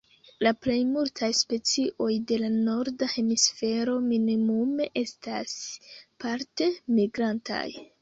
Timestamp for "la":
0.45-0.51, 2.45-2.49